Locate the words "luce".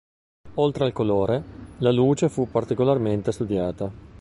1.91-2.27